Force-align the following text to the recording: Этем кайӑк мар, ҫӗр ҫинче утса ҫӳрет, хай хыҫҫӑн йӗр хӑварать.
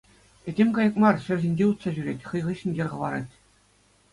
Этем 0.51 0.69
кайӑк 0.77 0.95
мар, 1.03 1.15
ҫӗр 1.27 1.39
ҫинче 1.43 1.65
утса 1.73 1.89
ҫӳрет, 1.99 2.21
хай 2.33 2.41
хыҫҫӑн 2.47 2.71
йӗр 2.81 2.87
хӑварать. 2.95 3.33